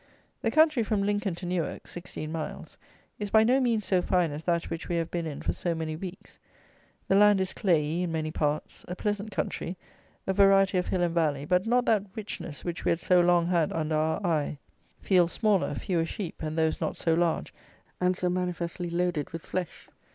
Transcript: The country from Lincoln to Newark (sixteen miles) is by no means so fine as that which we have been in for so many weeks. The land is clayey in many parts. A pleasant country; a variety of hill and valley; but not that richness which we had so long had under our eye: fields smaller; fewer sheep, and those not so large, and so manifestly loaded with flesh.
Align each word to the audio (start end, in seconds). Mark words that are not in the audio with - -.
The 0.41 0.49
country 0.49 0.81
from 0.81 1.03
Lincoln 1.03 1.35
to 1.35 1.45
Newark 1.45 1.85
(sixteen 1.85 2.31
miles) 2.31 2.75
is 3.19 3.29
by 3.29 3.43
no 3.43 3.59
means 3.59 3.85
so 3.85 4.01
fine 4.01 4.31
as 4.31 4.43
that 4.45 4.71
which 4.71 4.89
we 4.89 4.95
have 4.95 5.11
been 5.11 5.27
in 5.27 5.43
for 5.43 5.53
so 5.53 5.75
many 5.75 5.95
weeks. 5.95 6.39
The 7.07 7.13
land 7.15 7.39
is 7.39 7.53
clayey 7.53 8.01
in 8.01 8.11
many 8.11 8.31
parts. 8.31 8.83
A 8.87 8.95
pleasant 8.95 9.29
country; 9.29 9.77
a 10.25 10.33
variety 10.33 10.79
of 10.79 10.87
hill 10.87 11.03
and 11.03 11.13
valley; 11.13 11.45
but 11.45 11.67
not 11.67 11.85
that 11.85 12.01
richness 12.15 12.65
which 12.65 12.83
we 12.83 12.89
had 12.89 12.99
so 12.99 13.21
long 13.21 13.45
had 13.45 13.71
under 13.71 13.93
our 13.93 14.25
eye: 14.25 14.57
fields 14.99 15.33
smaller; 15.33 15.75
fewer 15.75 16.03
sheep, 16.05 16.41
and 16.41 16.57
those 16.57 16.81
not 16.81 16.97
so 16.97 17.13
large, 17.13 17.53
and 17.99 18.17
so 18.17 18.27
manifestly 18.27 18.89
loaded 18.89 19.29
with 19.29 19.43
flesh. 19.43 19.87